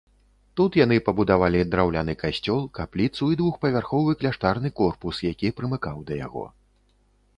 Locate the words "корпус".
4.83-5.15